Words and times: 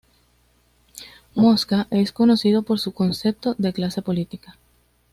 Mosca 1.35 1.85
es 1.91 2.11
conocido 2.11 2.63
por 2.63 2.79
su 2.79 2.91
concepto 2.91 3.53
de 3.59 3.71
clase 3.71 4.01
política. 4.01 4.57